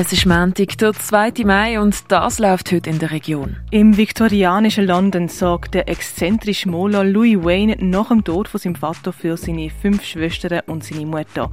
[0.00, 1.44] Es ist Montag, der 2.
[1.44, 3.56] Mai und das läuft heute in der Region.
[3.72, 9.12] Im viktorianischen London sorgt der exzentrische Maler Louis Wayne nach dem Tod von seinem Vater
[9.12, 11.50] für seine fünf Schwestern und seine Mutter.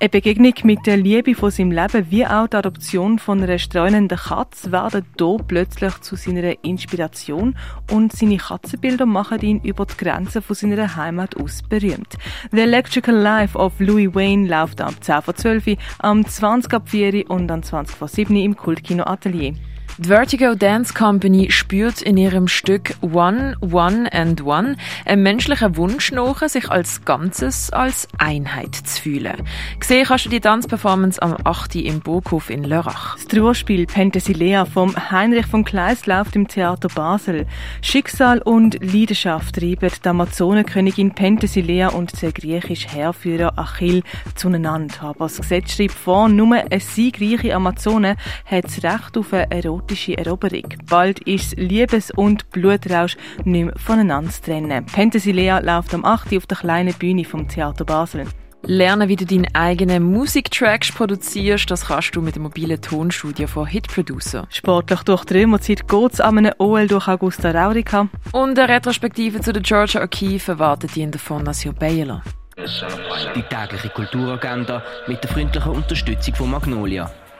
[0.00, 4.18] Eine Begegnung mit der Liebe von seinem Leben wie auch die Adoption von einer streunenden
[4.18, 7.54] Katze werden hier plötzlich zu seiner Inspiration
[7.92, 12.16] und seine Katzenbilder machen ihn über die Grenzen von seiner Heimat aus berühmt.
[12.50, 17.30] The Electrical Life of Louis Wayne läuft am 10 vor 12 am 20 ab 4
[17.30, 19.54] und am 20 vor 7 im Kultkino Atelier.
[19.96, 26.10] Die Vertigo Dance Company spürt in ihrem Stück One, One and One einen menschlichen Wunsch
[26.10, 29.36] nach, sich als Ganzes, als Einheit zu fühlen.
[29.78, 31.76] Gesehen kannst du die Tanzperformance am 8.
[31.76, 33.14] im Burghof in Lörrach.
[33.14, 37.46] Das Trauerspiel Penthesilea vom Heinrich von Kleist läuft im Theater Basel.
[37.80, 44.02] Schicksal und Leidenschaft treiben die Amazonenkönigin Penthesilea und der griechische Heerführer Achill
[44.34, 45.02] zueinander.
[45.02, 50.16] Aber das Gesetz schreibt vor, nur eine siegreiche Amazone hat das Recht auf eine erotische
[50.16, 50.74] Eroberung.
[50.88, 54.86] Bald ist Liebes- und Blutrausch nicht mehr voneinander zu trennen.
[54.86, 56.36] Penthesilea läuft am 8.
[56.36, 58.26] auf der kleinen Bühne vom Theater Basel.
[58.66, 63.66] Lernen, wie du deinen eigenen Musiktracks produzierst, das kannst du mit dem mobilen Tonstudio von
[63.66, 64.46] Hit Producer.
[64.48, 68.08] Sportlich durch die Römerzeit geht es an einem OL durch Augusta Raurica.
[68.32, 72.22] Und eine Retrospektive zu der Georgia O'Keeffe erwartet die in der Fondation Baylor.
[72.56, 77.10] Die tägliche Kulturagenda mit der freundlichen Unterstützung von Magnolia,